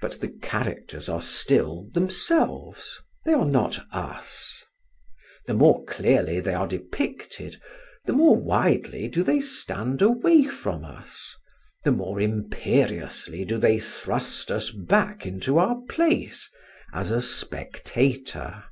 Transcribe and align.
But 0.00 0.18
the 0.20 0.28
characters 0.30 1.08
are 1.08 1.20
still 1.20 1.88
themselves, 1.94 3.00
they 3.24 3.32
are 3.32 3.44
not 3.44 3.78
us; 3.92 4.64
the 5.46 5.54
more 5.54 5.84
clearly 5.84 6.40
they 6.40 6.52
are 6.52 6.66
depicted, 6.66 7.60
the 8.06 8.12
more 8.12 8.34
widely 8.36 9.06
do 9.06 9.22
they 9.22 9.40
stand 9.40 10.02
away 10.02 10.48
from 10.48 10.84
us, 10.84 11.32
the 11.84 11.92
more 11.92 12.20
imperiously 12.20 13.44
do 13.44 13.56
they 13.56 13.78
thrust 13.78 14.50
us 14.50 14.70
back 14.72 15.24
into 15.24 15.58
our 15.58 15.80
place 15.88 16.50
as 16.92 17.12
a 17.12 17.22
spectator. 17.22 18.64